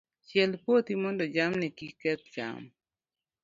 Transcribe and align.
Chiel 0.27 0.51
puothi 0.63 0.93
mondo 1.03 1.23
jamni 1.37 1.67
kik 1.77 1.93
keth 2.01 2.25
cham. 2.33 2.61